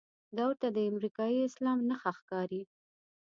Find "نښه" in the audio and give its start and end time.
1.89-2.11